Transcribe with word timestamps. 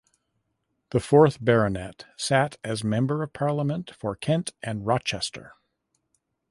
The 0.89 0.99
fourth 0.99 1.37
Baronet 1.45 2.05
sat 2.17 2.57
as 2.63 2.83
Member 2.83 3.21
of 3.21 3.33
Parliament 3.33 3.91
for 3.93 4.15
Kent 4.15 4.51
and 4.63 4.83
Rochester. 4.83 5.53